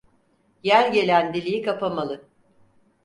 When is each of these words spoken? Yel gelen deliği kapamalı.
Yel 0.63 0.91
gelen 0.93 1.33
deliği 1.33 1.61
kapamalı. 1.61 2.21